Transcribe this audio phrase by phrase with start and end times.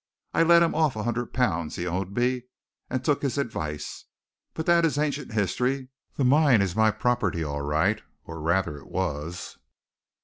[0.33, 2.45] I let him off a hundred pounds he owed me,
[2.89, 4.05] and took his advice.
[4.55, 5.89] But that is ancient history.
[6.15, 9.59] The mine is my property all right or rather it was."